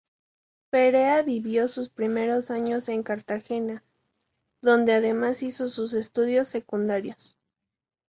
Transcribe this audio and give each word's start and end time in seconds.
Perea 0.71 1.21
vivió 1.21 1.67
sus 1.67 1.89
primeros 1.89 2.49
años 2.49 2.89
en 2.89 3.03
Cartagena, 3.03 3.83
donde 4.59 4.93
además 4.93 5.43
hizo 5.43 5.67
sus 5.69 5.93
estudios 5.93 6.47
secundarios. 6.47 7.37